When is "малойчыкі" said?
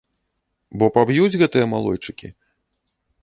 1.73-2.27